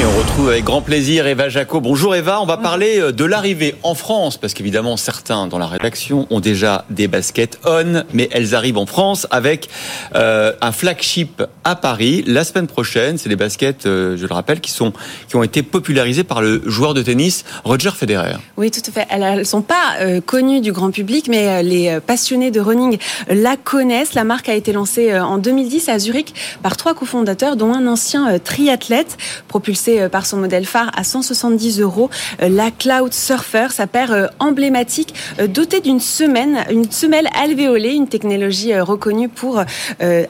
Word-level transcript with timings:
Et 0.00 0.04
on 0.06 0.18
retrouve 0.18 0.48
avec 0.48 0.64
grand 0.64 0.80
plaisir 0.80 1.26
Eva 1.26 1.50
Jaco. 1.50 1.78
Bonjour 1.82 2.14
Eva, 2.14 2.40
on 2.40 2.46
va 2.46 2.56
parler 2.56 2.98
euh, 2.98 3.12
de 3.12 3.26
l'arrivée 3.26 3.74
en 3.82 3.94
France, 3.94 4.38
parce 4.38 4.54
qu'évidemment 4.54 4.96
certains 4.96 5.46
dans 5.46 5.58
la 5.58 5.66
rédaction 5.66 6.26
ont 6.30 6.40
déjà 6.40 6.86
des 6.88 7.06
baskets 7.06 7.58
on, 7.66 8.04
mais 8.14 8.26
elles 8.32 8.54
arrivent 8.54 8.78
en 8.78 8.86
France 8.86 9.26
avec 9.30 9.68
euh, 10.14 10.54
un 10.62 10.72
flagship 10.72 11.42
à 11.64 11.76
Paris 11.76 12.24
la 12.26 12.44
semaine 12.44 12.66
prochaine. 12.66 13.18
C'est 13.18 13.28
des 13.28 13.36
baskets, 13.36 13.84
euh, 13.84 14.16
je 14.16 14.26
le 14.26 14.32
rappelle, 14.32 14.60
qui 14.60 14.70
sont 14.70 14.94
qui 15.28 15.36
ont 15.36 15.42
été 15.42 15.62
popularisées 15.62 16.24
par 16.24 16.40
le 16.40 16.62
joueur 16.64 16.94
de 16.94 17.02
tennis 17.02 17.44
Roger 17.64 17.90
Federer. 17.90 18.36
Oui, 18.56 18.70
tout 18.70 18.80
à 18.88 18.92
fait. 18.92 19.06
Elles 19.10 19.40
ne 19.40 19.44
sont 19.44 19.60
pas 19.60 19.96
euh, 20.00 20.22
connues 20.22 20.62
du 20.62 20.72
grand 20.72 20.92
public, 20.92 21.26
mais 21.28 21.62
les 21.62 21.98
passionnés 22.00 22.50
de 22.50 22.60
running 22.60 22.96
la 23.28 23.58
connaissent. 23.58 24.14
La 24.14 24.24
marque 24.24 24.48
a 24.48 24.54
été 24.54 24.72
lancée 24.72 25.14
en 25.18 25.36
2010 25.36 25.90
à 25.90 25.98
Zurich 25.98 26.32
par 26.62 26.78
trois 26.78 26.94
cofondateurs, 26.94 27.56
dont 27.56 27.74
un 27.74 27.86
ancien 27.86 28.38
triathlète 28.38 29.18
propulsé 29.46 29.89
euh, 29.98 30.08
par 30.08 30.26
son 30.26 30.36
modèle 30.36 30.66
phare 30.66 30.90
à 30.94 31.04
170 31.04 31.80
euros. 31.80 32.10
Euh, 32.42 32.48
la 32.48 32.70
Cloud 32.70 33.12
Surfer, 33.12 33.68
sa 33.70 33.86
paire 33.86 34.12
euh, 34.12 34.26
emblématique, 34.38 35.14
dotée 35.48 35.80
d'une 35.80 36.00
semaine, 36.00 36.64
une 36.70 36.90
semelle 36.90 37.28
alvéolée, 37.40 37.94
une 37.94 38.08
technologie 38.08 38.78
reconnue 38.78 39.28
pour 39.28 39.62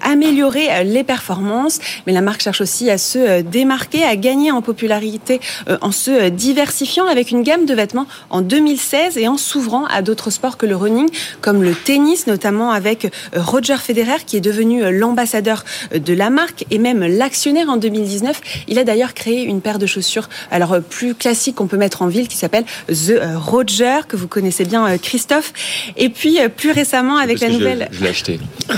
améliorer 0.02 0.84
les 0.84 1.05
performances. 1.05 1.78
Mais 2.06 2.12
la 2.12 2.20
marque 2.20 2.42
cherche 2.42 2.60
aussi 2.60 2.91
à 2.91 2.98
se 2.98 3.41
démarquer, 3.42 4.05
à 4.05 4.16
gagner 4.16 4.50
en 4.50 4.62
popularité 4.62 5.41
en 5.80 5.92
se 5.92 6.28
diversifiant 6.28 7.06
avec 7.06 7.30
une 7.30 7.42
gamme 7.42 7.66
de 7.66 7.74
vêtements 7.74 8.06
en 8.30 8.41
2016 8.41 9.19
et 9.19 9.28
en 9.28 9.36
s'ouvrant 9.36 9.86
à 9.86 10.02
d'autres 10.02 10.30
sports 10.30 10.56
que 10.56 10.66
le 10.66 10.77
running, 10.77 11.08
comme 11.41 11.62
le 11.62 11.74
tennis, 11.74 12.27
notamment 12.27 12.70
avec 12.70 13.12
Roger 13.34 13.77
Federer, 13.77 14.24
qui 14.27 14.36
est 14.36 14.41
devenu 14.41 14.91
l'ambassadeur 14.92 15.64
de 15.95 16.14
la 16.14 16.30
marque 16.30 16.64
et 16.70 16.78
même 16.78 17.05
l'actionnaire 17.06 17.69
en 17.69 17.77
2019. 17.77 18.41
Il 18.69 18.78
a 18.78 18.84
d'ailleurs 18.84 19.14
créé 19.14 19.42
une 19.51 19.61
paire 19.61 19.79
de 19.79 19.87
chaussures, 19.87 20.29
alors 20.51 20.73
euh, 20.73 20.81
plus 20.81 21.15
classique 21.15 21.56
qu'on 21.56 21.67
peut 21.67 21.77
mettre 21.77 22.03
en 22.03 22.06
ville, 22.06 22.29
qui 22.29 22.37
s'appelle 22.37 22.65
The 22.89 23.11
euh, 23.11 23.39
Roger, 23.39 24.01
que 24.09 24.17
vous 24.17 24.29
connaissez 24.29 24.65
bien, 24.65 24.87
euh, 24.87 24.97
Christophe. 24.97 25.53
Et 25.97 26.09
puis 26.09 26.39
plus 26.57 26.70
récemment 26.73 27.17
avec 27.19 27.41
la 27.41 27.48
nouvelle. 27.48 27.89
Je, 27.92 28.03
l'ai 28.03 28.11
acheté. 28.11 28.41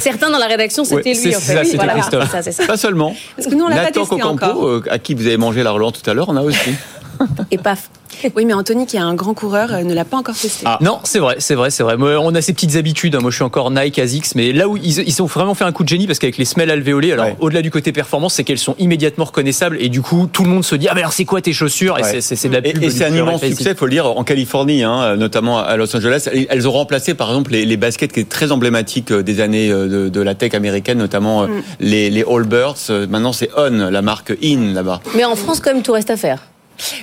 Certains 0.00 0.30
dans 0.30 0.38
la 0.38 0.46
rédaction, 0.46 0.84
c'était 0.84 1.14
lui. 1.14 1.36
En 1.36 1.40
fait. 1.40 1.64
Ça, 1.64 1.88
Christophe. 1.88 2.30
Ça, 2.30 2.42
ça. 2.42 2.66
Pas 2.66 2.76
seulement. 2.76 3.14
Parce 3.36 3.48
que 3.48 3.54
nous, 3.54 3.64
on 3.64 3.68
l'a 3.68 3.84
pas 3.84 3.92
testé 3.92 4.22
encore. 4.22 4.82
à 4.90 4.98
qui 4.98 5.14
vous 5.14 5.26
avez 5.26 5.36
mangé 5.36 5.62
la 5.62 5.70
relance 5.70 6.02
tout 6.02 6.10
à 6.10 6.14
l'heure, 6.14 6.28
on 6.28 6.36
a 6.36 6.42
aussi. 6.42 6.70
Et 7.50 7.58
paf. 7.58 7.88
Oui, 8.34 8.44
mais 8.44 8.54
Anthony, 8.54 8.86
qui 8.86 8.96
est 8.96 9.00
un 9.00 9.14
grand 9.14 9.34
coureur, 9.34 9.72
euh, 9.72 9.82
ne 9.82 9.94
l'a 9.94 10.04
pas 10.04 10.16
encore 10.16 10.36
testé. 10.36 10.64
Ah. 10.66 10.78
Non, 10.80 10.98
c'est 11.04 11.18
vrai, 11.18 11.36
c'est 11.38 11.54
vrai, 11.54 11.70
c'est 11.70 11.82
vrai. 11.82 11.96
On 11.98 12.34
a 12.34 12.40
ces 12.40 12.52
petites 12.52 12.76
habitudes. 12.76 13.16
Moi, 13.20 13.30
je 13.30 13.36
suis 13.36 13.44
encore 13.44 13.70
Nike, 13.70 13.98
Asics, 13.98 14.34
mais 14.34 14.52
là 14.52 14.68
où 14.68 14.76
ils, 14.76 15.22
ont 15.22 15.26
vraiment 15.26 15.54
fait 15.54 15.64
un 15.64 15.72
coup 15.72 15.84
de 15.84 15.88
génie, 15.88 16.06
parce 16.06 16.18
qu'avec 16.18 16.38
les 16.38 16.44
semelles 16.44 16.70
alvéolées, 16.70 17.12
alors 17.12 17.28
au-delà 17.40 17.62
du 17.62 17.70
côté 17.70 17.92
performance, 17.92 18.34
c'est 18.34 18.44
qu'elles 18.44 18.58
sont 18.58 18.74
immédiatement 18.78 19.24
reconnaissables 19.24 19.78
et 19.80 19.88
du 19.88 20.02
coup, 20.02 20.28
tout 20.30 20.42
le 20.42 20.50
monde 20.50 20.64
se 20.64 20.74
dit 20.74 20.88
ah 20.88 20.94
mais 20.94 21.00
alors 21.00 21.12
c'est 21.12 21.24
quoi 21.24 21.40
tes 21.40 21.52
chaussures? 21.52 21.98
Et 21.98 22.20
c'est 22.20 22.48
de 22.48 22.54
la 22.54 22.62
pub. 22.62 22.82
Et, 22.82 22.90
c'est 22.90 23.04
un 23.04 23.14
immense 23.14 23.42
succès, 23.42 23.74
faut 23.74 23.86
le 23.86 23.90
dire, 23.90 24.06
en 24.06 24.24
Californie, 24.24 24.82
hein, 24.82 25.16
notamment 25.16 25.58
à 25.58 25.76
Los 25.76 25.94
Angeles. 25.96 26.28
Elles 26.48 26.68
ont 26.68 26.72
remplacé, 26.72 27.14
par 27.14 27.28
exemple, 27.28 27.52
les, 27.52 27.76
baskets 27.76 28.12
qui 28.12 28.20
étaient 28.20 28.28
très 28.28 28.52
emblématiques 28.52 29.10
euh, 29.10 29.22
des 29.22 29.40
années 29.40 29.70
euh, 29.70 30.08
de, 30.08 30.20
la 30.20 30.34
tech 30.34 30.54
américaine, 30.54 30.98
notamment 30.98 31.46
mm. 31.46 31.62
les, 31.80 32.10
les 32.10 32.24
Allbirds. 32.24 32.90
Maintenant, 33.08 33.32
c'est 33.32 33.50
On, 33.56 33.90
la 33.90 34.02
marque 34.02 34.32
In 34.42 34.72
là-bas. 34.72 35.00
Mais 35.14 35.24
en 35.24 35.36
France, 35.36 35.60
quand 35.60 35.72
même, 35.72 35.82
tout 35.82 35.92
reste 35.92 36.10
à 36.10 36.16
faire. 36.16 36.40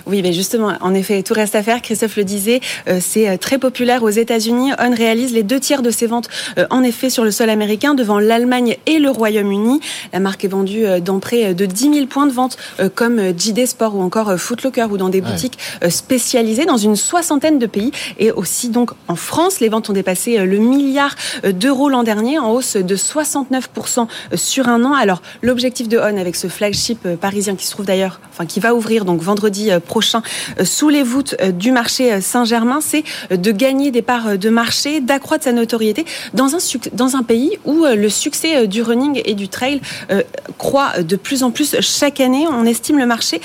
Oui, 0.06 0.22
mais 0.22 0.34
justement, 0.34 0.74
en 0.82 0.94
effet, 0.94 1.24
tout 1.24 1.34
reste 1.34 1.56
à 1.56 1.64
faire. 1.64 1.82
Christophe 1.82 2.18
le 2.18 2.24
disait, 2.24 2.62
euh, 2.88 3.00
c'est 3.02 3.30
euh, 3.30 3.38
très 3.38 3.58
populaire 3.58 4.04
aux 4.04 4.10
États-Unis. 4.10 4.72
On 4.80 4.94
réalise 4.94 5.34
les 5.34 5.44
deux 5.44 5.60
tiers 5.60 5.82
de 5.82 5.92
ses 5.92 6.08
ventes, 6.08 6.30
euh, 6.58 6.66
en 6.70 6.84
effet, 6.84 7.10
sur 7.10 7.24
le 7.24 7.32
sol 7.32 7.50
américain, 7.50 7.94
devant 7.94 8.20
l'Allemagne 8.20 8.78
et 8.86 9.00
le 9.00 9.10
Royaume-Uni. 9.10 9.80
La 10.12 10.20
marque 10.20 10.46
est 10.46 10.50
vendue 10.50 10.86
dans 11.02 11.20
près 11.20 11.54
de 11.54 11.66
10 11.66 11.94
000 11.94 12.06
points 12.08 12.28
de 12.28 12.32
vente, 12.32 12.58
comme 12.96 13.20
JD 13.38 13.66
Sport 13.66 13.96
ou 13.96 14.02
encore 14.02 14.38
Footlocker, 14.40 14.88
ou 14.92 14.98
dans 14.98 15.10
des 15.10 15.22
boutiques 15.22 15.58
spécialisées 15.90 16.66
dans 16.66 16.78
une 16.78 16.96
soixantaine 16.96 17.60
de 17.60 17.66
pays. 17.66 17.92
Et 18.20 18.32
aussi, 18.32 18.70
donc, 18.70 18.92
en 19.08 19.16
France, 19.16 19.60
les 19.60 19.70
ventes 19.70 19.90
ont 19.90 19.94
dépassé 19.94 20.38
le 20.38 20.58
milliard 20.58 21.16
d'euros 21.44 21.90
l'an 21.90 22.04
dernier, 22.04 22.40
en 22.40 22.52
hausse 22.52 22.76
de 22.76 22.96
69% 22.96 24.08
sur 24.36 24.68
un 24.68 24.84
an. 24.84 24.94
Alors, 24.94 25.22
l'objectif 25.42 25.88
de 25.88 25.98
On 25.98 26.18
avec 26.18 26.36
ce 26.36 26.48
flagship 26.48 27.08
parisien 27.16 27.56
qui 27.56 27.66
se 27.66 27.72
trouve 27.72 27.86
d'ailleurs, 27.86 28.20
enfin, 28.32 28.46
qui 28.46 28.60
va 28.60 28.76
ouvrir 28.76 29.06
donc 29.06 29.22
vendredi 29.22 29.63
euh, 29.72 29.80
prochain 29.80 30.22
euh, 30.60 30.66
sous 30.66 30.90
les 30.90 31.04
voûtes 31.04 31.36
euh, 31.42 31.52
du 31.52 31.72
marché 31.72 32.22
Saint-Germain, 32.22 32.80
c'est 32.82 33.04
de 33.32 33.52
gagner 33.52 33.92
des 33.92 34.02
parts 34.02 34.38
de 34.38 34.50
marché, 34.50 35.00
d'accroître 35.00 35.44
sa 35.44 35.52
notoriété 35.52 36.06
dans 36.34 36.56
un, 37.16 37.24
pays 37.24 37.58
où 37.64 37.86
le 37.86 38.10
succès 38.10 38.68
du 38.68 38.82
running 38.82 39.22
et 39.24 39.34
du 39.34 39.48
trail 39.48 39.82
croît 40.58 41.02
de 41.02 41.16
plus 41.16 41.44
en 41.44 41.52
plus 41.52 41.80
chaque 41.80 42.20
année. 42.20 42.46
On 42.50 42.66
estime 42.66 42.98
le 42.98 43.06
marché, 43.06 43.40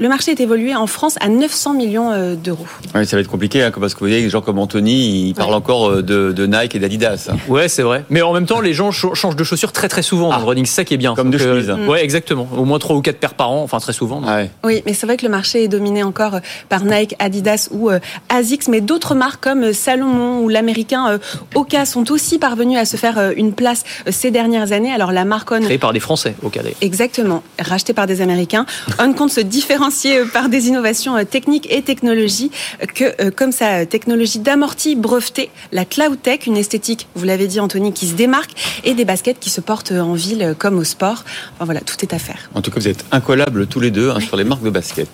le 0.00 0.08
marché 0.08 0.32
est 0.32 0.40
évolué 0.40 0.74
en 0.74 0.86
France 0.86 1.16
à 1.20 1.28
900 1.28 1.74
millions 1.74 2.10
euh, 2.10 2.34
d'euros. 2.34 2.66
Oui, 2.94 3.06
ça 3.06 3.16
va 3.16 3.20
être 3.20 3.28
compliqué, 3.28 3.62
hein, 3.62 3.70
parce 3.78 3.94
que 3.94 4.00
vous 4.00 4.06
voyez, 4.06 4.22
des 4.22 4.30
gens 4.30 4.40
comme 4.40 4.58
Anthony, 4.58 5.28
ils 5.28 5.34
parlent 5.34 5.54
encore 5.54 5.88
euh, 5.88 6.02
de, 6.02 6.46
Nike 6.46 6.74
et 6.74 6.78
d'Adidas. 6.80 7.28
Hein. 7.30 7.36
Ouais, 7.48 7.68
c'est 7.68 7.82
vrai. 7.82 8.04
Mais 8.10 8.20
en 8.20 8.32
même 8.32 8.46
temps, 8.46 8.60
les 8.60 8.74
gens 8.74 8.90
changent 8.90 9.36
de 9.36 9.44
chaussures 9.44 9.70
très 9.70 9.88
très 9.88 10.02
souvent 10.02 10.30
dans 10.30 10.38
le 10.38 10.42
ah. 10.42 10.46
running, 10.46 10.66
c'est 10.66 10.74
ça 10.74 10.84
qui 10.84 10.94
est 10.94 10.98
bien. 10.98 11.14
Comme 11.14 11.30
de 11.30 11.38
chemise. 11.38 11.70
Euh, 11.70 11.86
ouais, 11.86 12.02
exactement. 12.02 12.48
Au 12.56 12.64
moins 12.64 12.78
3 12.78 12.96
ou 12.96 13.02
4 13.02 13.18
paires 13.18 13.34
par 13.34 13.52
an, 13.52 13.62
enfin 13.62 13.78
très 13.78 13.92
souvent. 13.92 14.20
Ah 14.26 14.42
oui, 14.64 14.82
mais 14.84 14.94
c'est 14.94 15.06
vrai 15.06 15.16
que 15.16 15.24
le 15.24 15.30
marché 15.30 15.64
est 15.64 15.68
dominé 15.68 16.02
encore 16.02 16.40
par 16.68 16.84
Nike, 16.84 17.14
Adidas 17.20 17.68
ou 17.70 17.90
Asics, 18.28 18.68
mais 18.68 18.80
d'autres 18.80 19.14
marques 19.14 19.42
comme 19.42 19.72
Salomon 19.72 20.40
ou 20.40 20.48
l'américain 20.48 21.18
Oka 21.54 21.84
sont 21.84 22.10
aussi 22.10 22.38
parvenus 22.38 22.78
à 22.78 22.84
se 22.84 22.96
faire 22.96 23.32
une 23.36 23.52
place 23.52 23.84
ces 24.08 24.30
dernières 24.30 24.72
années. 24.72 24.92
Alors 24.92 25.12
la 25.12 25.24
marque 25.24 25.52
On... 25.52 25.60
Créée 25.60 25.78
par 25.78 25.92
des 25.92 26.00
Français, 26.00 26.34
Oka. 26.42 26.62
Exactement. 26.80 27.42
Rachetée 27.58 27.92
par 27.92 28.06
des 28.06 28.20
Américains. 28.20 28.66
On 28.98 29.12
compte 29.12 29.30
se 29.30 29.40
différencier 29.84 30.18
euh, 30.18 30.26
par 30.26 30.48
des 30.48 30.68
innovations 30.68 31.16
euh, 31.16 31.24
techniques 31.24 31.70
et 31.70 31.82
technologies 31.82 32.50
euh, 32.82 32.86
que, 32.86 33.30
comme 33.30 33.52
sa 33.52 33.86
technologie 33.86 34.38
d'amorti 34.38 34.96
brevetée, 34.96 35.50
la 35.72 35.84
Cloud 35.84 36.20
Tech, 36.22 36.46
une 36.46 36.56
esthétique, 36.56 37.06
vous 37.14 37.24
l'avez 37.24 37.46
dit 37.46 37.60
Anthony, 37.60 37.92
qui 37.92 38.06
se 38.06 38.14
démarque, 38.14 38.52
et 38.84 38.94
des 38.94 39.04
baskets 39.04 39.38
qui 39.38 39.50
se 39.50 39.60
portent 39.60 39.92
en 39.92 40.14
ville 40.14 40.54
comme 40.58 40.78
au 40.78 40.84
sport. 40.84 41.24
Enfin, 41.54 41.64
voilà, 41.64 41.80
tout 41.80 41.96
est 42.02 42.14
à 42.14 42.18
faire. 42.18 42.50
En 42.54 42.62
tout 42.62 42.70
cas, 42.70 42.80
vous 42.80 42.88
êtes 42.88 43.04
incollables 43.12 43.66
tous 43.66 43.80
les 43.80 43.90
deux 43.90 44.10
hein, 44.10 44.20
sur 44.20 44.36
les 44.36 44.44
marques 44.44 44.62
de 44.62 44.70
baskets. 44.70 45.08